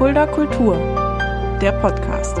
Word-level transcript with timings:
Fulda 0.00 0.26
Kultur, 0.26 0.78
der 1.60 1.72
Podcast. 1.72 2.38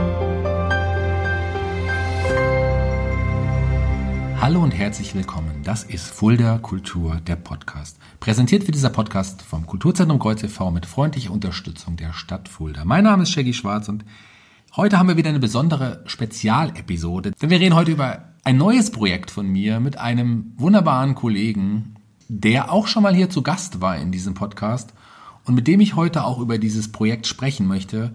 Hallo 4.40 4.62
und 4.62 4.70
herzlich 4.70 5.14
willkommen. 5.14 5.62
Das 5.62 5.84
ist 5.84 6.06
Fulda 6.06 6.56
Kultur, 6.56 7.20
der 7.26 7.36
Podcast. 7.36 7.98
Präsentiert 8.18 8.62
wird 8.62 8.76
dieser 8.76 8.88
Podcast 8.88 9.42
vom 9.42 9.66
Kulturzentrum 9.66 10.18
Kreuz 10.18 10.42
e.V. 10.42 10.70
mit 10.70 10.86
freundlicher 10.86 11.32
Unterstützung 11.32 11.98
der 11.98 12.14
Stadt 12.14 12.48
Fulda. 12.48 12.86
Mein 12.86 13.04
Name 13.04 13.24
ist 13.24 13.30
Shaggy 13.32 13.52
Schwarz 13.52 13.90
und 13.90 14.06
heute 14.74 14.98
haben 14.98 15.08
wir 15.08 15.18
wieder 15.18 15.28
eine 15.28 15.38
besondere 15.38 16.02
Spezialepisode, 16.06 17.32
denn 17.32 17.50
wir 17.50 17.60
reden 17.60 17.74
heute 17.74 17.90
über 17.92 18.30
ein 18.42 18.56
neues 18.56 18.90
Projekt 18.90 19.30
von 19.30 19.46
mir 19.46 19.80
mit 19.80 19.98
einem 19.98 20.54
wunderbaren 20.56 21.14
Kollegen, 21.14 21.96
der 22.26 22.72
auch 22.72 22.86
schon 22.86 23.02
mal 23.02 23.14
hier 23.14 23.28
zu 23.28 23.42
Gast 23.42 23.82
war 23.82 23.98
in 23.98 24.12
diesem 24.12 24.32
Podcast 24.32 24.94
und 25.44 25.54
mit 25.54 25.66
dem 25.66 25.80
ich 25.80 25.96
heute 25.96 26.24
auch 26.24 26.38
über 26.38 26.58
dieses 26.58 26.92
Projekt 26.92 27.26
sprechen 27.26 27.66
möchte. 27.66 28.14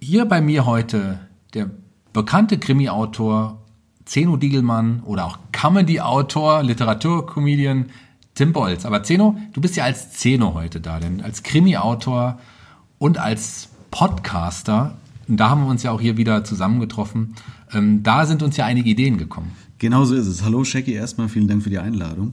Hier 0.00 0.24
bei 0.24 0.40
mir 0.40 0.66
heute 0.66 1.20
der 1.54 1.70
bekannte 2.12 2.58
Krimi-Autor 2.58 3.62
Zeno 4.04 4.36
Diegelmann 4.36 5.02
oder 5.04 5.26
auch 5.26 5.38
Comedy-Autor, 5.52 6.62
Literaturcomedian 6.62 7.86
Tim 8.34 8.52
Bolz. 8.52 8.86
Aber 8.86 9.02
Zeno, 9.02 9.36
du 9.52 9.60
bist 9.60 9.76
ja 9.76 9.84
als 9.84 10.12
Zeno 10.12 10.54
heute 10.54 10.80
da, 10.80 10.98
denn 10.98 11.20
als 11.20 11.42
Krimi-Autor 11.42 12.38
und 12.98 13.18
als 13.18 13.68
Podcaster, 13.90 14.96
und 15.28 15.36
da 15.38 15.50
haben 15.50 15.62
wir 15.62 15.68
uns 15.68 15.82
ja 15.82 15.90
auch 15.90 16.00
hier 16.00 16.16
wieder 16.16 16.42
zusammengetroffen, 16.42 17.34
ähm, 17.72 18.02
da 18.02 18.24
sind 18.24 18.42
uns 18.42 18.56
ja 18.56 18.64
einige 18.64 18.88
Ideen 18.88 19.18
gekommen. 19.18 19.56
Genau 19.80 20.04
so 20.04 20.16
ist 20.16 20.26
es. 20.26 20.42
Hallo 20.42 20.64
Shaggy, 20.64 20.94
erstmal 20.94 21.28
vielen 21.28 21.46
Dank 21.46 21.62
für 21.62 21.70
die 21.70 21.78
Einladung. 21.78 22.32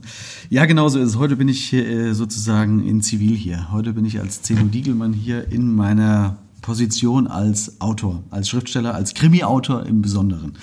Ja, 0.50 0.64
genau 0.64 0.88
so 0.88 0.98
ist 0.98 1.10
es. 1.10 1.16
Heute 1.16 1.36
bin 1.36 1.46
ich 1.46 1.72
äh, 1.72 2.12
sozusagen 2.12 2.84
in 2.84 3.02
Zivil 3.02 3.36
hier. 3.36 3.70
Heute 3.70 3.92
bin 3.92 4.04
ich 4.04 4.18
als 4.18 4.42
Zeno 4.42 4.64
Diegelmann 4.64 5.12
hier 5.12 5.52
in 5.52 5.72
meiner 5.72 6.38
Position 6.60 7.28
als 7.28 7.80
Autor, 7.80 8.24
als 8.30 8.48
Schriftsteller, 8.48 8.96
als 8.96 9.14
Krimi-Autor 9.14 9.86
im 9.86 10.02
Besonderen. 10.02 10.54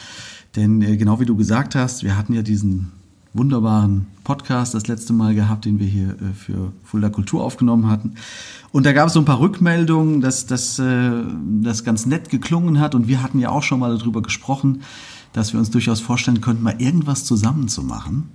Denn 0.58 0.82
äh, 0.82 0.98
genau 0.98 1.22
wie 1.22 1.26
du 1.26 1.38
gesagt 1.38 1.74
hast, 1.74 2.04
wir 2.04 2.18
hatten 2.18 2.34
ja 2.34 2.42
diesen 2.42 2.92
wunderbaren 3.34 4.08
Podcast 4.26 4.74
das 4.74 4.88
letzte 4.88 5.14
Mal 5.14 5.36
gehabt, 5.36 5.64
den 5.64 5.80
wir 5.80 5.88
hier 5.88 6.10
äh, 6.10 6.34
für 6.36 6.74
Fulda 6.84 7.10
Kultur 7.10 7.46
aufgenommen 7.46 7.90
hatten. 7.90 8.16
Und 8.74 8.86
da 8.86 8.92
gab 8.92 9.08
es 9.08 9.14
so 9.14 9.20
ein 9.20 9.26
paar 9.26 9.40
Rückmeldungen, 9.40 10.20
dass 10.20 10.48
das, 10.48 10.82
das 11.62 11.84
ganz 11.84 12.08
nett 12.08 12.30
geklungen 12.30 12.80
hat. 12.80 12.96
Und 12.96 13.08
wir 13.08 13.22
hatten 13.22 13.40
ja 13.40 13.50
auch 13.50 13.62
schon 13.62 13.80
mal 13.80 13.98
darüber 13.98 14.24
gesprochen, 14.24 14.82
dass 15.34 15.54
wir 15.54 15.60
uns 15.60 15.72
durchaus 15.72 16.00
vorstellen 16.00 16.42
könnten, 16.42 16.64
mal 16.64 16.76
irgendwas 16.80 17.26
zusammen 17.26 17.68
zu 17.68 17.84
machen. 17.84 18.32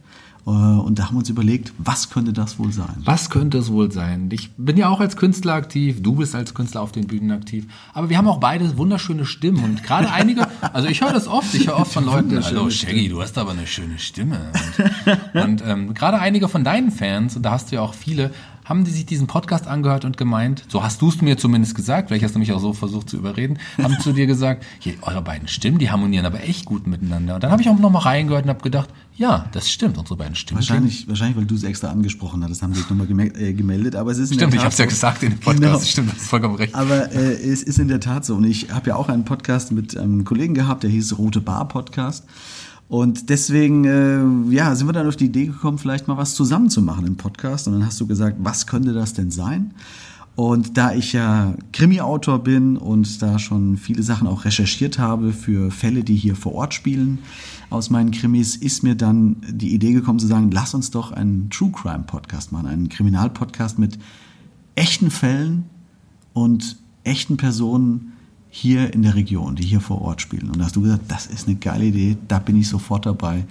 Äh, 0.47 0.51
und 0.51 0.99
da 0.99 1.07
haben 1.07 1.15
wir 1.15 1.19
uns 1.19 1.29
überlegt, 1.29 1.73
was 1.79 2.11
könnte 2.11 2.33
das 2.33 2.59
wohl 2.59 2.73
sein? 2.73 2.97
Was 3.05 3.29
könnte 3.29 3.59
es 3.59 3.71
wohl 3.71 3.93
sein? 3.93 4.29
Ich 4.33 4.51
bin 4.57 4.77
ja 4.77 4.89
auch 4.89 5.01
als 5.01 5.17
Künstler 5.17 5.55
aktiv, 5.55 6.03
du 6.03 6.15
bist 6.15 6.35
als 6.35 6.55
Künstler 6.55 6.81
auf 6.81 6.93
den 6.93 7.07
Bühnen 7.07 7.31
aktiv, 7.31 7.67
aber 7.93 8.09
wir 8.09 8.17
haben 8.17 8.29
auch 8.29 8.39
beide 8.41 8.79
wunderschöne 8.79 9.27
Stimmen 9.27 9.63
und 9.63 9.83
gerade 9.83 10.11
einige, 10.11 10.47
also 10.73 10.89
ich 10.89 11.03
höre 11.03 11.13
das 11.13 11.29
oft, 11.29 11.55
ich 11.55 11.67
höre 11.67 11.77
oft 11.77 11.93
von 11.93 12.07
Leuten, 12.07 12.43
hallo 12.43 12.71
Shaggy, 12.71 13.09
du 13.09 13.21
hast 13.21 13.37
aber 13.37 13.51
eine 13.51 13.67
schöne 13.67 13.99
Stimme. 13.99 14.53
Und, 15.35 15.43
und 15.43 15.63
ähm, 15.67 15.95
gerade 15.95 16.19
einige 16.19 16.49
von 16.49 16.65
deinen 16.65 16.91
Fans, 16.91 17.37
und 17.37 17.43
da 17.43 17.53
hast 17.53 17.71
du 17.71 17.77
ja 17.77 17.83
auch 17.83 17.95
viele, 17.95 18.31
haben 18.69 18.85
die 18.85 18.91
sich 18.91 19.07
diesen 19.07 19.27
Podcast 19.27 19.67
angehört 19.67 20.05
und 20.05 20.19
gemeint, 20.19 20.65
so 20.69 20.83
hast 20.83 21.01
du 21.01 21.09
es 21.09 21.23
mir 21.23 21.39
zumindest 21.39 21.75
gesagt, 21.75 22.09
vielleicht 22.09 22.25
hast 22.25 22.35
du 22.35 22.39
mich 22.39 22.53
auch 22.53 22.61
so 22.61 22.75
versucht 22.75 23.09
zu 23.09 23.17
überreden, 23.17 23.59
haben 23.83 23.99
zu 23.99 24.13
dir 24.13 24.27
gesagt, 24.27 24.65
hier, 24.79 24.95
eure 25.01 25.23
beiden 25.23 25.49
Stimmen, 25.49 25.79
die 25.79 25.91
harmonieren 25.91 26.27
aber 26.27 26.43
echt 26.43 26.67
gut 26.67 26.87
miteinander. 26.87 27.37
Und 27.37 27.43
dann 27.43 27.51
habe 27.51 27.63
ich 27.63 27.69
auch 27.69 27.79
nochmal 27.79 28.03
reingehört 28.03 28.45
und 28.45 28.51
habe 28.51 28.63
gedacht, 28.63 28.91
ja, 29.17 29.47
das 29.53 29.71
stimmt, 29.71 29.99
unsere 29.99 30.17
beiden 30.17 30.37
Stimmen. 30.37 30.59
Wahrscheinlich, 30.59 31.09
wahrscheinlich 31.09 31.37
weil 31.37 31.47
du 31.47 31.55
es 31.55 31.65
extra 31.65 31.89
angesprochen 31.89 32.45
hattest, 32.45 32.63
haben 32.63 32.75
sie 32.75 32.81
sich 32.81 32.91
nochmal 32.91 33.09
äh, 33.37 33.53
gemeldet. 33.53 33.97
Aber 33.97 34.13
es 34.13 34.19
ist 34.19 34.35
stimmt, 34.35 34.55
ich 34.55 34.61
habe 34.61 34.69
es 34.69 34.79
ja 34.79 34.87
gesagt 34.87 35.23
in 35.23 35.31
dem 35.31 35.41
Podcast. 35.41 35.61
Genau. 35.61 35.79
Stimmt, 35.81 36.13
das 36.13 36.23
ist 36.23 36.29
vollkommen 36.29 36.55
recht. 36.55 36.75
Aber 36.75 37.11
äh, 37.11 37.33
es 37.33 37.63
ist 37.63 37.79
in 37.79 37.89
der 37.89 37.99
Tat 37.99 38.25
so. 38.25 38.37
Und 38.37 38.45
ich 38.45 38.71
habe 38.71 38.91
ja 38.91 38.97
auch 38.97 39.09
einen 39.09 39.25
Podcast 39.25 39.73
mit 39.73 39.97
einem 39.97 40.25
Kollegen 40.25 40.55
gehabt, 40.55 40.85
der 40.85 40.91
hieß 40.91 41.19
Rote 41.19 41.41
Bar 41.41 41.67
Podcast. 41.67 42.27
Und 42.89 43.29
deswegen, 43.29 43.85
äh, 43.85 44.55
ja, 44.55 44.75
sind 44.75 44.89
wir 44.89 44.93
dann 44.93 45.07
auf 45.07 45.17
die 45.17 45.27
Idee 45.27 45.47
gekommen, 45.47 45.79
vielleicht 45.79 46.09
mal 46.09 46.17
was 46.17 46.35
zusammen 46.35 46.71
zu 46.71 46.81
machen 46.81 47.07
im 47.07 47.17
Podcast. 47.17 47.67
Und 47.67 47.75
dann 47.75 47.85
hast 47.85 48.01
du 48.01 48.07
gesagt, 48.07 48.37
was 48.41 48.67
könnte 48.67 48.95
das 48.95 49.13
denn 49.13 49.31
sein? 49.31 49.75
Und 50.37 50.79
da 50.79 50.95
ich 50.95 51.13
ja 51.13 51.55
Krimi-Autor 51.73 52.39
bin 52.45 52.77
und 52.77 53.21
da 53.21 53.41
schon 53.41 53.77
viele 53.77 54.05
Sachen 54.05 54.29
auch 54.29 54.45
recherchiert 54.45 54.99
habe 54.99 55.33
für 55.33 55.73
Fälle, 55.73 56.05
die 56.05 56.15
hier 56.15 56.37
vor 56.37 56.55
Ort 56.55 56.75
spielen 56.75 57.19
aus 57.71 57.91
meinen 57.91 58.13
Krimis, 58.13 58.55
ist 58.55 58.85
mir 58.85 58.95
dann 58.95 59.37
die 59.51 59.75
Idee 59.75 59.93
gekommen 59.93 60.21
zu 60.21 60.29
sagen, 60.29 60.53
lass 60.53 60.75
uns 60.75 60.93
doch 60.93 61.11
einen 61.11 61.51
True 61.51 61.73
Crime 61.73 62.05
Podcast 62.07 62.53
machen, 62.53 62.69
einen 62.69 62.89
Kriminalpodcast 62.89 63.81
mit 63.81 63.99
echten 64.77 65.11
Fällen 65.11 65.65
und 66.35 66.77
echten 67.03 67.37
Personen, 67.37 68.13
hier 68.51 68.93
in 68.93 69.03
der 69.03 69.15
Region, 69.15 69.57
die 69.57 69.65
hier 69.65 69.81
vor 69.81 70.01
Ort 70.03 70.23
spielen. 70.23 70.51
Und 70.51 70.59
da 70.59 70.65
hast 70.65 70.77
du 70.77 70.83
gesagt, 70.83 71.03
das 71.09 71.27
ist 71.27 71.47
eine 71.47 71.57
geile 71.57 71.85
Idee, 71.85 72.17
da 72.29 72.39
bin 72.39 72.57
ich 72.57 72.69
sofort 72.69 73.07
dabei 73.07 73.45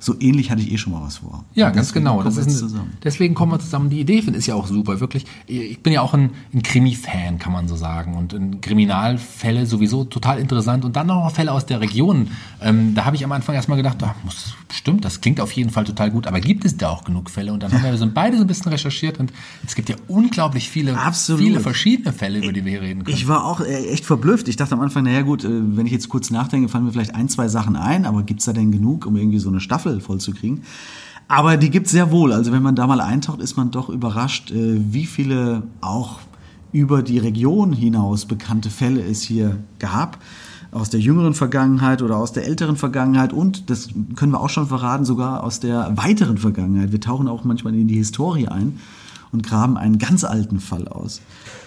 so 0.00 0.16
ähnlich 0.18 0.50
hatte 0.50 0.62
ich 0.62 0.72
eh 0.72 0.78
schon 0.78 0.94
mal 0.94 1.02
was 1.02 1.18
vor. 1.18 1.44
Ja, 1.54 1.68
ganz 1.68 1.92
genau. 1.92 2.22
Das 2.22 2.38
ist 2.38 2.62
ein, 2.62 2.92
deswegen 3.04 3.34
kommen 3.34 3.52
wir 3.52 3.60
zusammen. 3.60 3.90
Die 3.90 4.00
Idee 4.00 4.22
finde 4.22 4.38
ich 4.38 4.46
ja 4.46 4.54
auch 4.54 4.66
super, 4.66 4.98
wirklich. 4.98 5.26
Ich 5.46 5.82
bin 5.82 5.92
ja 5.92 6.00
auch 6.00 6.14
ein, 6.14 6.30
ein 6.54 6.62
Krimi-Fan, 6.62 7.38
kann 7.38 7.52
man 7.52 7.68
so 7.68 7.76
sagen. 7.76 8.16
Und 8.16 8.32
in 8.32 8.62
Kriminalfälle 8.62 9.66
sowieso 9.66 10.04
total 10.04 10.38
interessant. 10.38 10.86
Und 10.86 10.96
dann 10.96 11.08
noch 11.08 11.30
Fälle 11.30 11.52
aus 11.52 11.66
der 11.66 11.82
Region. 11.82 12.28
Ähm, 12.62 12.94
da 12.94 13.04
habe 13.04 13.16
ich 13.16 13.24
am 13.24 13.32
Anfang 13.32 13.54
erstmal 13.54 13.76
gedacht, 13.76 14.02
ah, 14.02 14.14
muss, 14.24 14.54
stimmt, 14.72 15.04
das 15.04 15.20
klingt 15.20 15.40
auf 15.40 15.52
jeden 15.52 15.70
Fall 15.70 15.84
total 15.84 16.10
gut. 16.10 16.26
Aber 16.26 16.40
gibt 16.40 16.64
es 16.64 16.76
da 16.76 16.90
auch 16.90 17.04
genug 17.04 17.30
Fälle? 17.30 17.52
Und 17.52 17.62
dann 17.62 17.72
haben 17.72 17.82
wir 17.82 17.96
so 17.96 18.08
beide 18.12 18.36
so 18.36 18.44
ein 18.44 18.46
bisschen 18.46 18.70
recherchiert. 18.70 19.18
Und 19.18 19.32
es 19.66 19.74
gibt 19.74 19.88
ja 19.88 19.96
unglaublich 20.08 20.68
viele, 20.68 20.96
Absolut. 20.96 21.42
viele 21.42 21.60
verschiedene 21.60 22.12
Fälle, 22.12 22.38
über 22.38 22.52
die 22.52 22.64
wir 22.64 22.72
hier 22.72 22.82
reden 22.82 23.04
können. 23.04 23.16
Ich 23.16 23.28
war 23.28 23.44
auch 23.44 23.60
äh, 23.60 23.88
echt 23.88 24.04
verblüfft. 24.04 24.48
Ich 24.48 24.56
dachte 24.56 24.74
am 24.74 24.80
Anfang, 24.80 25.04
naja 25.04 25.22
gut, 25.22 25.44
äh, 25.44 25.48
wenn 25.48 25.86
ich 25.86 25.92
jetzt 25.92 26.08
kurz 26.08 26.30
nachdenke, 26.30 26.68
fallen 26.68 26.84
mir 26.84 26.92
vielleicht 26.92 27.14
ein, 27.14 27.28
zwei 27.28 27.48
Sachen 27.48 27.76
ein. 27.76 28.06
Aber 28.06 28.22
gibt 28.22 28.40
es 28.40 28.46
da 28.46 28.52
denn 28.52 28.72
genug, 28.72 29.06
um 29.06 29.16
irgendwie 29.16 29.38
so 29.38 29.48
eine 29.48 29.60
Staffel 29.60 30.00
vollzukriegen. 30.00 30.62
Aber 31.28 31.56
die 31.56 31.70
gibt 31.70 31.86
es 31.86 31.92
sehr 31.92 32.10
wohl. 32.10 32.32
Also 32.32 32.50
wenn 32.50 32.62
man 32.62 32.74
da 32.74 32.86
mal 32.86 33.00
eintaucht, 33.00 33.40
ist 33.40 33.56
man 33.56 33.70
doch 33.70 33.88
überrascht, 33.88 34.50
äh, 34.50 34.80
wie 34.92 35.06
viele 35.06 35.62
auch 35.80 36.18
über 36.72 37.02
die 37.02 37.18
Region 37.18 37.72
hinaus 37.72 38.26
bekannte 38.26 38.70
Fälle 38.70 39.02
es 39.02 39.22
hier 39.22 39.58
gab. 39.78 40.18
Aus 40.72 40.90
der 40.90 41.00
jüngeren 41.00 41.34
Vergangenheit 41.34 42.00
oder 42.00 42.16
aus 42.16 42.32
der 42.32 42.46
älteren 42.46 42.76
Vergangenheit 42.76 43.32
und, 43.32 43.70
das 43.70 43.88
können 44.14 44.32
wir 44.32 44.40
auch 44.40 44.50
schon 44.50 44.68
verraten, 44.68 45.04
sogar 45.04 45.42
aus 45.42 45.58
der 45.58 45.96
weiteren 45.96 46.38
Vergangenheit. 46.38 46.92
Wir 46.92 47.00
tauchen 47.00 47.26
auch 47.26 47.44
manchmal 47.44 47.74
in 47.74 47.88
die 47.88 47.96
Historie 47.96 48.46
ein 48.48 48.78
und 49.32 49.46
graben 49.46 49.76
einen 49.76 49.98
ganz 49.98 50.24
alten 50.24 50.60
Fall 50.60 50.88
aus. 50.88 51.20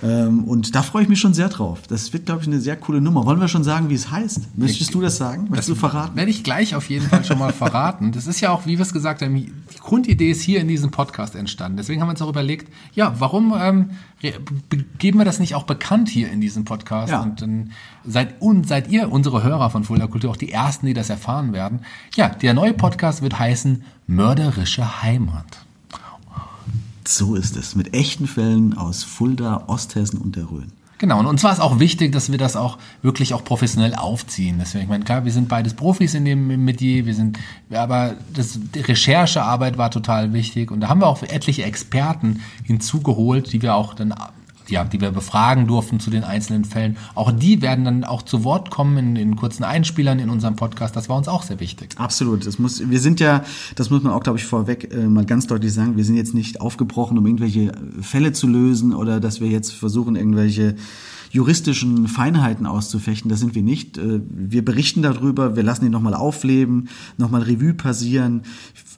Ähm, 0.03 0.43
und 0.43 0.75
da 0.75 0.81
freue 0.81 1.03
ich 1.03 1.09
mich 1.09 1.19
schon 1.19 1.33
sehr 1.33 1.49
drauf. 1.49 1.83
Das 1.87 2.11
wird, 2.11 2.25
glaube 2.25 2.41
ich, 2.41 2.47
eine 2.47 2.59
sehr 2.59 2.75
coole 2.75 2.99
Nummer. 2.99 3.25
Wollen 3.25 3.39
wir 3.39 3.47
schon 3.47 3.63
sagen, 3.63 3.89
wie 3.89 3.93
es 3.93 4.11
heißt? 4.11 4.57
Möchtest 4.57 4.93
du 4.93 5.01
das 5.01 5.17
sagen? 5.17 5.43
Möchtest 5.43 5.69
das 5.69 5.75
du 5.75 5.75
verraten? 5.75 6.15
Werde 6.15 6.29
ich 6.29 6.43
gleich 6.43 6.75
auf 6.75 6.89
jeden 6.89 7.07
Fall 7.07 7.23
schon 7.23 7.39
mal 7.39 7.53
verraten. 7.53 8.11
Das 8.11 8.27
ist 8.27 8.41
ja 8.41 8.51
auch, 8.51 8.65
wie 8.65 8.77
wir 8.77 8.81
es 8.81 8.91
gesagt 8.91 9.21
haben, 9.21 9.35
die 9.35 9.51
Grundidee 9.79 10.31
ist 10.31 10.41
hier 10.41 10.59
in 10.59 10.67
diesem 10.67 10.91
Podcast 10.91 11.35
entstanden. 11.35 11.77
Deswegen 11.77 12.01
haben 12.01 12.07
wir 12.07 12.11
uns 12.11 12.21
auch 12.21 12.29
überlegt, 12.29 12.71
ja, 12.93 13.15
warum 13.19 13.53
ähm, 13.57 13.91
geben 14.97 15.19
wir 15.19 15.25
das 15.25 15.39
nicht 15.39 15.55
auch 15.55 15.63
bekannt 15.63 16.09
hier 16.09 16.29
in 16.31 16.41
diesem 16.41 16.65
Podcast? 16.65 17.11
Ja. 17.11 17.21
Und 17.21 17.41
dann 17.41 17.71
seid, 18.05 18.41
und 18.41 18.67
seid 18.67 18.89
ihr, 18.89 19.11
unsere 19.11 19.43
Hörer 19.43 19.69
von 19.69 19.85
Fulda 19.85 20.07
Kultur, 20.07 20.31
auch 20.31 20.37
die 20.37 20.51
Ersten, 20.51 20.85
die 20.85 20.93
das 20.93 21.09
erfahren 21.09 21.53
werden. 21.53 21.79
Ja, 22.15 22.29
der 22.29 22.53
neue 22.53 22.73
Podcast 22.73 23.21
wird 23.21 23.39
heißen 23.39 23.83
Mörderische 24.07 25.01
Heimat. 25.01 25.65
So 27.07 27.35
ist 27.35 27.57
es. 27.57 27.75
Mit 27.75 27.93
echten 27.93 28.27
Fällen 28.27 28.77
aus 28.77 29.03
Fulda, 29.03 29.63
Osthessen 29.67 30.19
und 30.19 30.35
der 30.35 30.49
Rhön. 30.49 30.71
Genau, 30.99 31.19
und 31.19 31.25
uns 31.25 31.43
war 31.43 31.51
es 31.51 31.59
auch 31.59 31.79
wichtig, 31.79 32.13
dass 32.13 32.31
wir 32.31 32.37
das 32.37 32.55
auch 32.55 32.77
wirklich 33.01 33.33
auch 33.33 33.43
professionell 33.43 33.93
aufziehen. 33.93 34.57
Deswegen, 34.59 34.85
ich 34.85 34.89
meine, 34.89 35.03
klar, 35.03 35.25
wir 35.25 35.33
sind 35.33 35.49
beides 35.49 35.73
Profis 35.73 36.13
in 36.13 36.23
dem 36.23 36.63
Metier, 36.63 37.05
wir 37.05 37.13
sind, 37.13 37.39
aber 37.71 38.13
das, 38.33 38.57
die 38.73 38.79
Recherchearbeit 38.79 39.77
war 39.77 39.91
total 39.91 40.31
wichtig 40.31 40.71
und 40.71 40.79
da 40.79 40.87
haben 40.87 41.01
wir 41.01 41.07
auch 41.07 41.21
etliche 41.23 41.63
Experten 41.63 42.41
hinzugeholt, 42.63 43.51
die 43.51 43.61
wir 43.61 43.75
auch 43.75 43.95
dann 43.95 44.13
ja, 44.67 44.83
die 44.83 45.01
wir 45.01 45.11
befragen 45.11 45.67
durften 45.67 45.99
zu 45.99 46.09
den 46.09 46.23
einzelnen 46.23 46.65
Fällen. 46.65 46.97
Auch 47.15 47.31
die 47.31 47.61
werden 47.61 47.85
dann 47.85 48.03
auch 48.03 48.21
zu 48.21 48.43
Wort 48.43 48.69
kommen 48.69 48.97
in, 48.97 49.15
in 49.15 49.35
kurzen 49.35 49.63
Einspielern 49.63 50.19
in 50.19 50.29
unserem 50.29 50.55
Podcast. 50.55 50.95
Das 50.95 51.09
war 51.09 51.17
uns 51.17 51.27
auch 51.27 51.43
sehr 51.43 51.59
wichtig. 51.59 51.95
Absolut. 51.97 52.45
Das 52.45 52.59
muss, 52.59 52.89
wir 52.89 52.99
sind 52.99 53.19
ja, 53.19 53.43
das 53.75 53.89
muss 53.89 54.03
man 54.03 54.13
auch, 54.13 54.23
glaube 54.23 54.39
ich, 54.39 54.45
vorweg 54.45 54.93
äh, 54.93 55.07
mal 55.07 55.25
ganz 55.25 55.47
deutlich 55.47 55.73
sagen, 55.73 55.97
wir 55.97 56.05
sind 56.05 56.15
jetzt 56.15 56.33
nicht 56.33 56.61
aufgebrochen, 56.61 57.17
um 57.17 57.25
irgendwelche 57.25 57.71
Fälle 58.01 58.31
zu 58.31 58.47
lösen 58.47 58.93
oder 58.93 59.19
dass 59.19 59.41
wir 59.41 59.47
jetzt 59.47 59.73
versuchen, 59.73 60.15
irgendwelche 60.15 60.75
juristischen 61.33 62.07
Feinheiten 62.07 62.67
auszufechten. 62.67 63.27
Das 63.27 63.39
sind 63.39 63.55
wir 63.55 63.63
nicht. 63.63 63.97
Äh, 63.97 64.21
wir 64.29 64.63
berichten 64.63 65.01
darüber, 65.01 65.55
wir 65.55 65.63
lassen 65.63 65.85
ihn 65.85 65.91
nochmal 65.91 66.13
aufleben, 66.13 66.89
nochmal 67.17 67.41
Revue 67.41 67.73
passieren. 67.73 68.43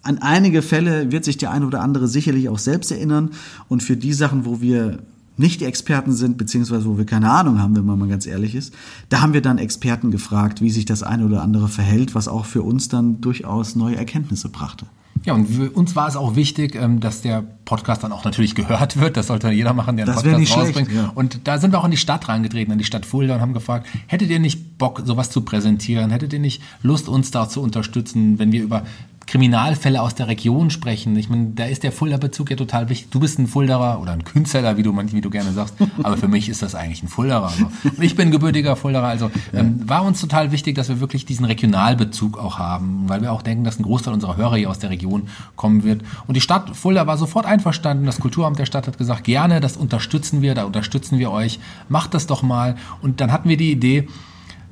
An 0.03 0.19
einige 0.19 0.61
Fälle 0.61 1.11
wird 1.11 1.25
sich 1.25 1.37
der 1.37 1.51
eine 1.51 1.65
oder 1.65 1.81
andere 1.81 2.07
sicherlich 2.07 2.49
auch 2.49 2.59
selbst 2.59 2.91
erinnern. 2.91 3.31
Und 3.69 3.81
für 3.81 3.97
die 3.97 4.13
Sachen, 4.13 4.45
wo 4.45 4.61
wir 4.61 4.99
nicht 5.37 5.61
die 5.61 5.65
Experten 5.65 6.13
sind, 6.13 6.37
beziehungsweise 6.37 6.85
wo 6.85 6.97
wir 6.97 7.05
keine 7.05 7.29
Ahnung 7.31 7.59
haben, 7.59 7.75
wenn 7.75 7.85
man 7.85 7.99
mal 7.99 8.07
ganz 8.07 8.25
ehrlich 8.25 8.55
ist, 8.55 8.73
da 9.09 9.21
haben 9.21 9.33
wir 9.33 9.41
dann 9.41 9.57
Experten 9.57 10.11
gefragt, 10.11 10.61
wie 10.61 10.69
sich 10.69 10.85
das 10.85 11.03
eine 11.03 11.25
oder 11.25 11.41
andere 11.41 11.67
verhält, 11.67 12.15
was 12.15 12.27
auch 12.27 12.45
für 12.45 12.61
uns 12.63 12.87
dann 12.87 13.21
durchaus 13.21 13.75
neue 13.75 13.95
Erkenntnisse 13.95 14.49
brachte. 14.49 14.85
Ja, 15.23 15.33
und 15.33 15.47
für 15.47 15.71
uns 15.71 15.95
war 15.95 16.07
es 16.07 16.15
auch 16.15 16.35
wichtig, 16.35 16.75
ähm, 16.75 16.99
dass 16.99 17.21
der 17.21 17.41
Podcast 17.41 18.03
dann 18.03 18.11
auch 18.11 18.23
natürlich 18.25 18.53
gehört 18.53 18.99
wird. 18.99 19.17
Das 19.17 19.27
sollte 19.27 19.49
jeder 19.49 19.73
machen, 19.73 19.97
der 19.97 20.05
einen 20.05 20.13
Das 20.13 20.23
Podcast 20.23 20.39
nicht 20.39 20.55
rausbringt. 20.55 20.89
schlecht, 20.89 21.03
ja. 21.03 21.11
Und 21.15 21.47
da 21.47 21.57
sind 21.57 21.71
wir 21.71 21.79
auch 21.79 21.85
in 21.85 21.91
die 21.91 21.97
Stadt 21.97 22.27
reingetreten, 22.29 22.71
in 22.71 22.77
die 22.77 22.85
Stadt 22.85 23.07
Fulda 23.07 23.35
und 23.35 23.41
haben 23.41 23.53
gefragt, 23.53 23.87
hättet 24.05 24.29
ihr 24.29 24.39
nicht 24.39 24.77
Bock, 24.77 25.01
sowas 25.03 25.31
zu 25.31 25.41
präsentieren? 25.41 26.11
Hättet 26.11 26.33
ihr 26.33 26.39
nicht 26.39 26.61
Lust, 26.83 27.09
uns 27.09 27.31
da 27.31 27.49
zu 27.49 27.61
unterstützen, 27.61 28.37
wenn 28.37 28.51
wir 28.51 28.61
über 28.61 28.83
Kriminalfälle 29.27 30.01
aus 30.01 30.13
der 30.15 30.27
Region 30.27 30.69
sprechen. 30.69 31.15
Ich 31.15 31.29
meine, 31.29 31.47
da 31.55 31.65
ist 31.65 31.83
der 31.83 31.91
Fulda-Bezug 31.91 32.51
ja 32.51 32.55
total 32.55 32.89
wichtig. 32.89 33.09
Du 33.09 33.19
bist 33.19 33.39
ein 33.39 33.47
Fulderer 33.47 33.99
oder 33.99 34.11
ein 34.11 34.23
Künstler, 34.23 34.77
wie 34.77 34.83
du 34.83 34.91
manchmal, 34.91 35.17
wie 35.17 35.21
du 35.21 35.29
gerne 35.29 35.51
sagst. 35.51 35.75
Aber 36.03 36.17
für 36.17 36.27
mich 36.27 36.47
ist 36.47 36.61
das 36.61 36.75
eigentlich 36.75 37.01
ein 37.01 37.07
Fulderer. 37.07 37.47
Also, 37.47 37.65
und 37.83 38.03
ich 38.03 38.15
bin 38.15 38.29
gebürtiger 38.31 38.75
Fulderer. 38.75 39.07
Also 39.07 39.31
ähm, 39.53 39.87
war 39.87 40.03
uns 40.03 40.21
total 40.21 40.51
wichtig, 40.51 40.75
dass 40.75 40.89
wir 40.89 40.99
wirklich 40.99 41.25
diesen 41.25 41.45
Regionalbezug 41.45 42.37
auch 42.37 42.59
haben, 42.59 43.05
weil 43.07 43.21
wir 43.21 43.31
auch 43.31 43.41
denken, 43.41 43.63
dass 43.63 43.79
ein 43.79 43.83
Großteil 43.83 44.13
unserer 44.13 44.37
Hörer 44.37 44.57
hier 44.57 44.69
aus 44.69 44.79
der 44.79 44.91
Region 44.91 45.27
kommen 45.55 45.83
wird. 45.83 46.03
Und 46.27 46.35
die 46.35 46.41
Stadt 46.41 46.75
Fulda 46.75 47.07
war 47.07 47.17
sofort 47.17 47.45
einverstanden. 47.45 48.05
Das 48.05 48.19
Kulturamt 48.19 48.59
der 48.59 48.65
Stadt 48.65 48.85
hat 48.87 48.97
gesagt, 48.97 49.23
gerne, 49.23 49.59
das 49.59 49.75
unterstützen 49.75 50.41
wir, 50.41 50.53
da 50.53 50.65
unterstützen 50.65 51.17
wir 51.17 51.31
euch. 51.31 51.59
Macht 51.89 52.13
das 52.13 52.27
doch 52.27 52.43
mal. 52.43 52.75
Und 53.01 53.21
dann 53.21 53.31
hatten 53.31 53.49
wir 53.49 53.57
die 53.57 53.71
Idee, 53.71 54.07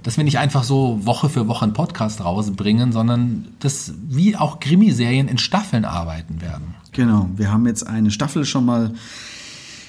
dass 0.03 0.17
wir 0.17 0.23
nicht 0.23 0.37
einfach 0.37 0.63
so 0.63 0.99
Woche 1.05 1.29
für 1.29 1.47
Woche 1.47 1.63
einen 1.63 1.73
Podcast 1.73 2.23
rausbringen, 2.23 2.91
sondern 2.91 3.47
dass 3.59 3.93
wie 4.07 4.35
auch 4.35 4.59
Krimiserien 4.59 5.27
in 5.27 5.37
Staffeln 5.37 5.85
arbeiten 5.85 6.41
werden. 6.41 6.75
Genau, 6.91 7.29
wir 7.35 7.51
haben 7.51 7.65
jetzt 7.65 7.87
eine 7.87 8.11
Staffel 8.11 8.45
schon 8.45 8.65
mal 8.65 8.93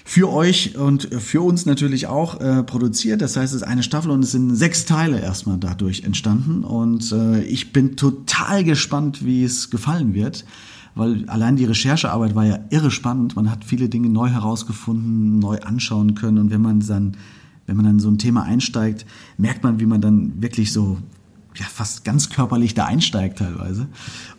für 0.06 0.31
euch 0.31 0.76
und 0.76 1.08
für 1.14 1.40
uns 1.40 1.64
natürlich 1.64 2.06
auch 2.06 2.38
äh, 2.40 2.62
produziert. 2.62 3.22
Das 3.22 3.37
heißt, 3.37 3.55
es 3.55 3.62
ist 3.62 3.66
eine 3.66 3.82
Staffel 3.82 4.11
und 4.11 4.22
es 4.22 4.32
sind 4.32 4.55
sechs 4.55 4.84
Teile 4.84 5.19
erstmal 5.19 5.56
dadurch 5.56 6.02
entstanden. 6.05 6.62
Und 6.62 7.11
äh, 7.11 7.43
ich 7.43 7.72
bin 7.72 7.96
total 7.96 8.64
gespannt, 8.64 9.25
wie 9.25 9.44
es 9.44 9.70
gefallen 9.70 10.12
wird. 10.12 10.44
Weil 10.94 11.28
allein 11.28 11.56
die 11.56 11.64
Recherchearbeit 11.64 12.34
war 12.34 12.44
ja 12.44 12.58
irre 12.70 12.90
spannend. 12.90 13.34
Man 13.34 13.50
hat 13.50 13.64
viele 13.64 13.88
Dinge 13.88 14.11
neu 14.11 14.28
herausgefunden, 14.28 15.38
neu 15.38 15.58
anschauen 15.61 16.14
können. 16.14 16.38
Und 16.38 16.50
wenn 16.50 16.62
man 16.62 16.81
dann, 16.81 17.16
wenn 17.66 17.76
man 17.76 17.87
dann 17.87 17.99
so 17.99 18.08
ein 18.08 18.19
Thema 18.19 18.43
einsteigt, 18.43 19.06
merkt 19.38 19.62
man, 19.62 19.81
wie 19.81 19.87
man 19.87 20.00
dann 20.00 20.43
wirklich 20.43 20.72
so 20.72 20.99
ja, 21.56 21.66
fast 21.66 22.05
ganz 22.05 22.31
körperlich 22.31 22.75
da 22.75 22.87
einsteigt 22.87 23.38
teilweise. 23.38 23.87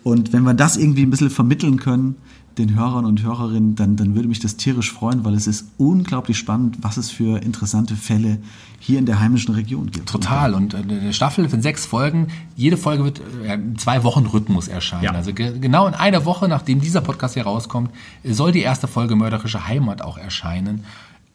Und 0.04 0.34
wenn 0.34 0.44
wir 0.44 0.54
das 0.54 0.78
irgendwie 0.78 1.04
ein 1.04 1.10
bisschen 1.10 1.30
vermitteln 1.30 1.78
können, 1.80 2.16
den 2.58 2.76
Hörern 2.76 3.06
und 3.06 3.22
Hörerinnen, 3.22 3.76
dann, 3.76 3.96
dann 3.96 4.16
würde 4.16 4.28
mich 4.28 4.40
das 4.40 4.56
tierisch 4.56 4.92
freuen, 4.92 5.26
weil 5.26 5.34
es 5.34 5.48
ist 5.48 5.68
unglaublich 5.78 6.38
spannend, 6.38 6.78
was 6.82 6.98
es 6.98 7.10
für 7.10 7.42
interessante 7.42 7.96
Fälle 7.96 8.38
hier 8.80 9.00
in 9.00 9.06
der 9.06 9.20
heimischen 9.20 9.56
Region 9.56 9.92
gibt. 9.92 10.08
Total. 10.10 10.54
Und 10.54 10.74
äh, 10.74 10.78
eine 10.78 11.14
Staffel 11.14 11.50
sind 11.50 11.64
sechs 11.64 11.86
Folgen. 11.86 12.28
Jede 12.56 12.78
Folge 12.78 13.04
wird 13.04 13.22
äh, 13.44 13.56
im 13.56 13.78
zwei 13.78 14.04
Wochen 14.04 14.26
Rhythmus 14.26 14.68
erscheinen. 14.68 15.04
Ja. 15.04 15.12
Also 15.12 15.34
ge 15.34 15.60
genau 15.60 15.88
in 15.88 15.94
einer 15.94 16.26
Woche, 16.26 16.48
nachdem 16.48 16.80
dieser 16.80 17.02
Podcast 17.02 17.34
hier 17.34 17.44
rauskommt, 17.44 17.92
soll 18.24 18.52
die 18.52 18.62
erste 18.62 18.88
Folge 18.88 19.16
Mörderische 19.16 19.68
Heimat 19.68 20.02
auch 20.02 20.18
erscheinen. 20.18 20.86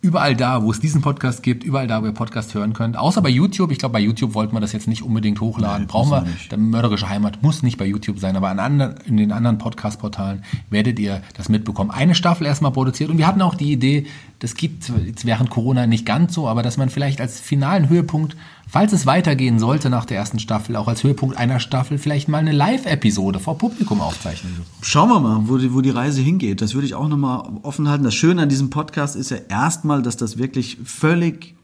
Überall 0.03 0.35
da, 0.35 0.63
wo 0.63 0.71
es 0.71 0.81
diesen 0.81 1.03
Podcast 1.03 1.43
gibt, 1.43 1.63
überall 1.63 1.87
da, 1.87 2.01
wo 2.03 2.07
ihr 2.07 2.13
Podcast 2.13 2.55
hören 2.55 2.73
könnt. 2.73 2.97
Außer 2.97 3.21
bei 3.21 3.29
YouTube. 3.29 3.71
Ich 3.71 3.79
glaube, 3.79 3.93
bei 3.93 4.01
YouTube 4.01 4.33
wollten 4.33 4.57
wir 4.57 4.61
das 4.61 4.73
jetzt 4.73 4.89
nicht 4.89 5.03
unbedingt 5.03 5.43
hochladen. 5.43 5.83
Nein, 5.83 5.87
Brauchen 5.89 6.11
wir. 6.11 6.23
nicht. 6.23 6.51
Der 6.51 6.57
Mörderische 6.57 7.11
Heimat 7.11 7.43
muss 7.43 7.63
nicht 7.63 7.77
bei 7.77 7.85
YouTube 7.85 8.19
sein, 8.19 8.35
aber 8.35 8.49
an 8.49 8.61
anderen, 8.61 8.95
in 9.07 9.19
den 9.19 9.31
anderen 9.31 9.59
Podcast-Portalen 9.59 10.43
werdet 10.71 10.99
ihr 10.99 11.21
das 11.37 11.51
mitbekommen. 11.51 11.91
Eine 11.91 12.15
Staffel 12.15 12.47
erstmal 12.47 12.73
produziert 12.73 13.11
und 13.11 13.19
wir 13.19 13.27
hatten 13.27 13.43
auch 13.43 13.55
die 13.55 13.73
Idee, 13.73 14.07
das 14.39 14.55
gibt 14.55 14.91
jetzt 15.05 15.27
während 15.27 15.51
Corona 15.51 15.87
nicht 15.87 16.07
ganz 16.07 16.33
so, 16.33 16.49
aber 16.49 16.63
dass 16.63 16.79
man 16.79 16.89
vielleicht 16.89 17.21
als 17.21 17.39
finalen 17.39 17.91
Höhepunkt, 17.91 18.37
falls 18.67 18.95
es 18.95 19.05
weitergehen 19.05 19.59
sollte 19.59 19.91
nach 19.91 20.07
der 20.07 20.17
ersten 20.17 20.39
Staffel, 20.39 20.77
auch 20.77 20.89
als 20.89 21.05
Höhepunkt 21.05 21.37
einer 21.37 21.61
Staffel 21.61 21.99
vielleicht 21.99 22.29
mal 22.31 22.39
eine 22.39 22.53
Live-Episode 22.53 23.39
vor 23.39 23.59
Publikum 23.59 24.01
aufzeichnen. 24.01 24.57
Schauen 24.81 25.11
wir 25.11 25.21
mal, 25.21 25.41
wo 25.43 25.59
die, 25.59 25.75
wo 25.75 25.83
die 25.83 25.91
Reise 25.91 26.23
hingeht. 26.23 26.63
Das 26.63 26.73
würde 26.73 26.87
ich 26.87 26.95
auch 26.95 27.09
nochmal 27.09 27.51
offen 27.63 27.87
halten. 27.87 28.05
Das 28.05 28.15
Schöne 28.15 28.41
an 28.43 28.49
diesem 28.49 28.71
Podcast 28.71 29.15
ist 29.15 29.31
ja 29.31 29.37
erstmal, 29.51 29.90
dass 29.99 30.17
das 30.17 30.39
wirklich 30.39 30.79
völlig 30.85 31.55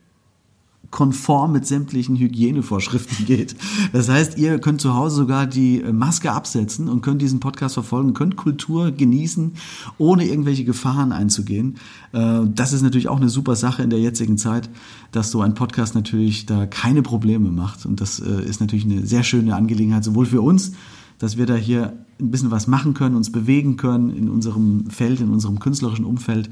konform 0.91 1.53
mit 1.53 1.67
sämtlichen 1.67 2.17
Hygienevorschriften 2.17 3.27
geht. 3.27 3.57
Das 3.93 4.09
heißt, 4.09 4.39
ihr 4.39 4.59
könnt 4.59 4.81
zu 4.81 4.95
Hause 4.95 5.17
sogar 5.17 5.47
die 5.47 5.81
äh, 5.81 5.93
Maske 5.93 6.33
absetzen 6.33 6.89
und 6.89 7.03
könnt 7.03 7.23
diesen 7.23 7.41
Podcast 7.41 7.75
verfolgen, 7.75 8.15
könnt 8.15 8.37
Kultur 8.37 8.93
genießen, 8.93 9.53
ohne 9.99 10.27
irgendwelche 10.27 10.65
Gefahren 10.65 11.13
einzugehen. 11.13 11.77
Äh, 12.13 12.43
Das 12.55 12.73
ist 12.73 12.83
natürlich 12.83 13.09
auch 13.09 13.19
eine 13.19 13.29
super 13.29 13.57
Sache 13.57 13.83
in 13.83 13.91
der 13.91 14.01
jetzigen 14.01 14.39
Zeit, 14.39 14.71
dass 15.13 15.31
so 15.31 15.41
ein 15.41 15.55
Podcast 15.55 15.95
natürlich 15.95 16.47
da 16.47 16.67
keine 16.67 17.03
Probleme 17.03 17.51
macht. 17.51 17.87
Und 17.87 18.01
das 18.01 18.21
äh, 18.21 18.43
ist 18.45 18.61
natürlich 18.61 18.85
eine 18.85 19.07
sehr 19.07 19.23
schöne 19.23 19.55
Angelegenheit, 19.55 20.05
sowohl 20.05 20.27
für 20.27 20.41
uns, 20.41 20.73
dass 21.19 21.37
wir 21.37 21.47
da 21.47 21.55
hier 21.55 21.93
ein 22.21 22.31
bisschen 22.31 22.51
was 22.51 22.67
machen 22.67 22.95
können, 22.95 23.17
uns 23.17 23.31
bewegen 23.31 23.77
können 23.77 24.11
in 24.11 24.29
unserem 24.29 24.91
Feld, 24.91 25.21
in 25.21 25.31
unserem 25.31 25.59
künstlerischen 25.59 26.05
Umfeld 26.05 26.51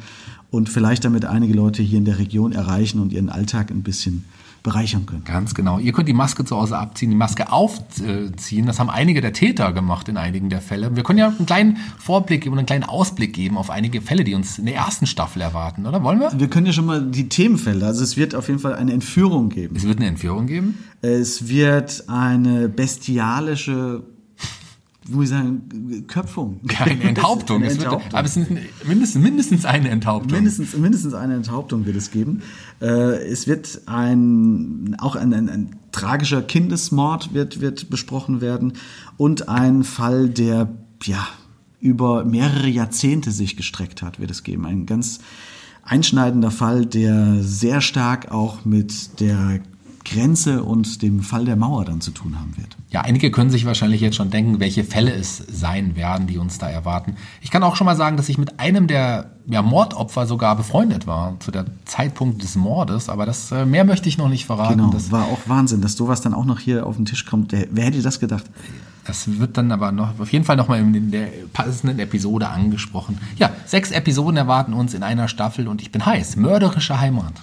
und 0.51 0.69
vielleicht 0.69 1.05
damit 1.05 1.25
einige 1.25 1.55
Leute 1.55 1.83
hier 1.83 1.99
in 1.99 2.05
der 2.05 2.19
Region 2.19 2.53
erreichen 2.53 3.01
und 3.01 3.13
ihren 3.13 3.31
Alltag 3.31 3.71
ein 3.71 3.83
bisschen 3.83 4.25
bereichern 4.63 5.05
können. 5.05 5.25
Ganz 5.25 5.55
genau. 5.55 5.79
Ihr 5.79 5.93
könnt 5.93 6.09
die 6.09 6.15
Maske 6.15 6.43
zu 6.45 6.57
Hause 6.57 6.79
abziehen, 6.79 7.11
die 7.11 7.17
Maske 7.17 7.53
aufziehen. 7.53 8.65
Das 8.65 8.81
haben 8.81 8.89
einige 8.89 9.21
der 9.21 9.35
Täter 9.35 9.75
gemacht 9.75 10.09
in 10.09 10.17
einigen 10.17 10.49
der 10.49 10.63
Fälle. 10.63 10.97
Wir 10.97 11.03
können 11.03 11.19
ja 11.19 11.29
einen 11.29 11.45
kleinen 11.45 11.77
Vorblick 11.99 12.47
und 12.47 12.57
einen 12.57 12.67
kleinen 12.67 12.85
Ausblick 12.85 13.35
geben 13.35 13.59
auf 13.59 13.69
einige 13.69 14.01
Fälle, 14.01 14.25
die 14.25 14.35
uns 14.35 14.59
in 14.59 14.65
der 14.65 14.77
ersten 14.77 15.07
Staffel 15.07 15.43
erwarten, 15.43 15.87
oder? 15.87 16.03
Wollen 16.03 16.19
wir? 16.19 16.33
Wir 16.39 16.49
können 16.49 16.65
ja 16.65 16.73
schon 16.73 16.87
mal 16.87 17.05
die 17.05 17.29
Themenfelder, 17.29 17.89
also 17.89 18.03
es 18.03 18.17
wird 18.17 18.35
auf 18.35 18.49
jeden 18.49 18.59
Fall 18.59 18.75
eine 18.75 18.95
Entführung 18.95 19.51
geben. 19.51 19.77
Es 19.77 19.85
wird 19.85 19.99
eine 19.99 20.07
Entführung 20.07 20.47
geben. 20.47 20.79
Es 21.03 21.49
wird 21.49 22.09
eine 22.09 22.71
bestialische, 22.71 24.03
muss 25.09 25.25
ich 25.25 25.31
sagen, 25.31 26.05
Köpfung. 26.07 26.61
Keine 26.67 27.03
Enthauptung. 27.09 27.59
Eine 27.59 27.67
Es 27.67 27.75
wird, 27.75 27.85
Enthauptung. 27.85 28.19
aber 28.19 28.27
es 28.27 28.37
ist 28.37 28.51
mindestens, 28.87 29.23
mindestens 29.23 29.65
eine 29.65 29.89
Enthauptung. 29.91 30.33
Mindestens, 30.33 30.77
mindestens 30.77 31.15
eine 31.15 31.35
Enthauptung 31.35 31.87
wird 31.87 31.97
es 31.97 32.11
geben. 32.11 32.43
Äh, 32.81 33.17
es 33.27 33.47
wird 33.47 33.83
ein, 33.87 34.97
auch 34.99 35.17
ein, 35.17 35.35
ein, 35.35 35.49
ein 35.49 35.77
tragischer 35.93 36.43
Kindesmord 36.43 37.35
wird, 37.35 37.61
wird 37.61 37.91
besprochen 37.91 38.41
werden 38.41 38.75
und 39.17 39.49
ein 39.49 39.85
Fall, 39.85 40.29
der, 40.29 40.69
ja, 41.03 41.27
über 41.81 42.25
mehrere 42.25 42.69
Jahrzehnte 42.69 43.31
sich 43.31 43.57
gestreckt 43.57 44.01
hat, 44.01 44.19
wird 44.19 44.31
es 44.31 44.43
geben. 44.43 44.65
Ein 44.65 44.87
ganz 44.87 45.21
einschneidender 45.83 46.51
Fall, 46.51 46.87
der 46.87 47.43
sehr 47.43 47.83
stark 47.83 48.31
auch 48.31 48.65
mit 48.65 49.21
der 49.21 49.61
Grenze 50.05 50.63
und 50.63 51.03
dem 51.03 51.21
Fall 51.21 51.45
der 51.45 51.57
Mauer 51.57 51.85
dann 51.85 52.01
zu 52.01 52.11
tun 52.11 52.39
haben 52.39 52.57
wird. 52.57 52.77
Ja, 52.91 53.01
einige 53.01 53.31
können 53.31 53.51
sich 53.51 53.65
wahrscheinlich 53.65 54.01
jetzt 54.01 54.17
schon 54.17 54.31
denken, 54.31 54.61
welche 54.61 54.85
Fälle 54.85 55.13
es 55.13 55.39
sein 55.39 55.97
werden, 55.97 56.27
die 56.27 56.39
uns 56.39 56.59
da 56.59 56.69
erwarten. 56.69 57.17
Ich 57.41 57.51
kann 57.51 57.63
auch 57.63 57.77
schon 57.77 57.87
mal 57.87 57.97
sagen, 57.97 58.17
dass 58.17 58.29
ich 58.29 58.39
mit 58.39 58.61
einem 58.61 58.87
der 58.87 59.31
ja, 59.47 59.63
Mordopfer 59.63 60.27
sogar 60.27 60.57
befreundet 60.57 61.07
war, 61.07 61.39
zu 61.41 61.51
der 61.51 61.67
Zeitpunkt 61.85 62.43
des 62.43 62.55
Mordes, 62.57 63.09
aber 63.09 63.27
das 63.27 63.51
äh, 63.53 63.67
mehr 63.67 63.85
möchte 63.85 64.09
ich 64.09 64.19
noch 64.19 64.29
nicht 64.29 64.47
verraten. 64.47 64.79
Genau, 64.79 64.91
Das, 64.91 65.11
war 65.11 65.25
auch 65.25 65.41
Wahnsinn, 65.47 65.81
dass 65.81 65.97
sowas 65.97 66.21
dann 66.21 66.35
auch 66.35 66.45
noch 66.45 66.59
hier 66.61 66.87
auf 66.87 66.97
den 66.97 67.05
Tisch 67.05 67.27
kommt. 67.27 67.53
Wer 67.53 67.85
hätte 67.85 68.01
das 68.03 68.21
gedacht? 68.21 68.45
das 69.07 69.39
wird 69.39 69.57
dann 69.57 69.71
aber 69.71 69.93
noch 69.93 70.19
auf 70.19 70.33
jeden 70.33 70.45
Fall 70.45 70.57
nochmal 70.57 70.81
in 70.81 71.11
der 71.11 71.29
passenden 71.53 71.99
Episode 71.99 72.49
angesprochen. 72.49 73.19
Ja, 73.37 73.51
sechs 73.67 73.91
Episoden 73.91 74.37
erwarten 74.37 74.73
uns 74.73 74.95
in 74.95 75.03
einer 75.03 75.29
Staffel 75.29 75.69
und 75.69 75.83
ich 75.83 75.93
bin 75.93 76.05
heiß. 76.07 76.37
Mörderische 76.37 76.99
Heimat. 77.01 77.35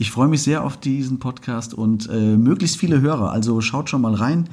Ich 0.00 0.10
freue 0.10 0.28
mich 0.28 0.42
sehr 0.42 0.64
auf 0.64 0.78
diesen 0.78 1.18
Podcast 1.18 1.74
und 1.74 2.08
äh, 2.08 2.14
möglichst 2.14 2.78
viele 2.78 3.02
Hörer. 3.02 3.32
Also 3.32 3.60
schaut 3.60 3.90
schon 3.90 4.00
mal 4.00 4.14
rein. 4.14 4.48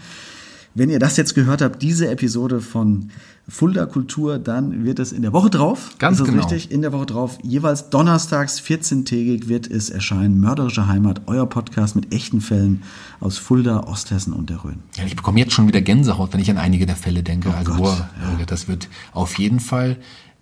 Wenn 0.76 0.90
ihr 0.90 1.00
das 1.00 1.16
jetzt 1.16 1.36
gehört 1.36 1.62
habt, 1.62 1.82
diese 1.82 2.10
Episode 2.10 2.60
von 2.60 3.12
Fulda 3.48 3.86
Kultur, 3.86 4.40
dann 4.40 4.84
wird 4.84 5.00
es 5.00 5.14
in 5.14 5.22
der 5.22 5.32
Woche 5.32 5.50
drauf. 5.50 5.96
Ganz 6.00 6.22
genau. 6.22 6.44
richtig? 6.44 6.70
In 6.70 6.82
der 6.82 6.92
Woche 6.92 7.06
drauf. 7.06 7.38
Jeweils 7.44 7.90
donnerstags 7.90 8.60
14-tägig 8.60 9.48
wird 9.48 9.68
es 9.68 9.90
erscheinen. 9.90 10.42
Mörderische 10.42 10.88
Heimat, 10.88 11.22
euer 11.28 11.48
Podcast 11.48 11.96
mit 11.96 12.14
echten 12.14 12.42
Fällen 12.42 12.84
aus 13.22 13.38
Fulda, 13.38 13.86
Osthessen 13.86 14.34
und 14.34 14.50
der 14.50 14.66
Rhön. 14.66 14.80
Ja, 14.98 15.06
ich 15.06 15.16
bekomme 15.16 15.40
jetzt 15.40 15.54
schon 15.54 15.66
wieder 15.70 15.80
Gänsehaut, 15.80 16.34
wenn 16.34 16.42
ich 16.42 16.52
an 16.52 16.58
einige 16.58 16.86
der 16.86 16.98
Fälle 16.98 17.24
denke. 17.24 17.54
also, 17.54 17.72
Gott, 17.72 17.80
boah, 17.84 18.10
das 18.46 18.68
wird 18.68 18.90
auf 19.14 19.40
jeden 19.40 19.62
Fall 19.62 19.96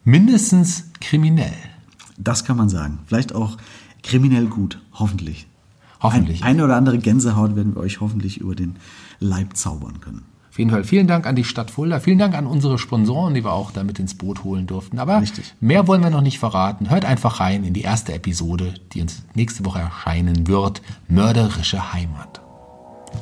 mindestens 0.03 0.85
kriminell. 0.99 1.53
Das 2.17 2.43
kann 2.43 2.57
man 2.57 2.69
sagen. 2.69 2.99
Vielleicht 3.05 3.35
auch 3.35 3.57
kriminell 4.05 4.45
gut, 4.45 4.79
hoffentlich. 4.93 5.47
Hoffentlich. 5.99 6.43
Ein, 6.43 6.51
eine 6.51 6.65
oder 6.65 6.75
andere 6.77 6.99
Gänsehaut 6.99 7.55
werden 7.55 7.75
wir 7.75 7.81
euch 7.81 7.99
hoffentlich 7.99 8.37
über 8.37 8.55
den 8.55 8.75
Leib 9.19 9.57
zaubern 9.57 9.99
können. 9.99 10.23
Auf 10.49 10.59
jeden 10.59 10.71
Fall 10.71 10.85
vielen 10.85 11.07
Dank 11.07 11.27
an 11.27 11.35
die 11.35 11.43
Stadt 11.43 11.69
Fulda, 11.69 11.99
vielen 11.99 12.17
Dank 12.17 12.33
an 12.33 12.47
unsere 12.47 12.77
Sponsoren, 12.77 13.33
die 13.33 13.43
wir 13.43 13.51
auch 13.51 13.71
da 13.71 13.83
mit 13.83 13.99
ins 13.99 14.13
Boot 14.13 14.45
holen 14.45 14.67
durften. 14.67 14.99
Aber 14.99 15.21
Richtig. 15.21 15.53
mehr 15.59 15.85
wollen 15.87 16.01
wir 16.01 16.11
noch 16.11 16.21
nicht 16.21 16.39
verraten. 16.39 16.89
Hört 16.89 17.03
einfach 17.03 17.41
rein 17.41 17.65
in 17.65 17.73
die 17.73 17.81
erste 17.81 18.13
Episode, 18.13 18.75
die 18.93 19.01
uns 19.01 19.23
nächste 19.33 19.65
Woche 19.65 19.79
erscheinen 19.79 20.47
wird. 20.47 20.81
Mörderische 21.09 21.91
Heimat. 21.91 22.39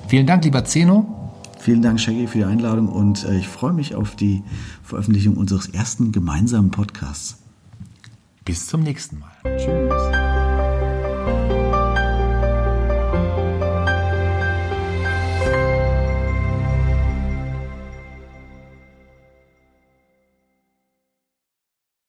Vielen 0.07 0.27
Dank, 0.27 0.43
lieber 0.43 0.63
Zeno. 0.65 1.31
Vielen 1.59 1.81
Dank, 1.81 1.99
Shaggy, 1.99 2.27
für 2.27 2.39
die 2.39 2.43
Einladung 2.43 2.89
und 2.89 3.23
äh, 3.23 3.37
ich 3.37 3.47
freue 3.47 3.73
mich 3.73 3.95
auf 3.95 4.15
die 4.15 4.43
Veröffentlichung 4.83 5.35
unseres 5.37 5.69
ersten 5.69 6.11
gemeinsamen 6.11 6.71
Podcasts. 6.71 7.37
Bis 8.45 8.67
zum 8.67 8.81
nächsten 8.81 9.19
Mal. 9.19 9.57
Tschüss. 9.57 10.22